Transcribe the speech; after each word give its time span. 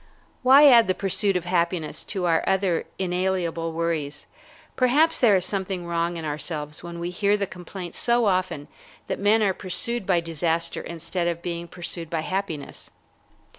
Why 0.41 0.67
add 0.67 0.87
the 0.87 0.95
pursuit 0.95 1.37
of 1.37 1.45
happiness 1.45 2.03
to 2.05 2.25
our 2.25 2.43
other 2.47 2.87
inalienable 2.97 3.71
worries? 3.71 4.25
Perhaps 4.75 5.19
there 5.19 5.35
is 5.35 5.45
something 5.45 5.85
wrong 5.85 6.17
in 6.17 6.25
ourselves 6.25 6.81
when 6.81 6.97
we 6.97 7.11
hear 7.11 7.37
the 7.37 7.45
complaint 7.45 7.93
so 7.93 8.25
often 8.25 8.67
that 9.05 9.19
men 9.19 9.43
are 9.43 9.53
pursued 9.53 10.07
by 10.07 10.19
disaster 10.19 10.81
instead 10.81 11.27
of 11.27 11.43
being 11.43 11.67
pursued 11.67 12.09
by 12.09 12.21
happiness. 12.21 12.89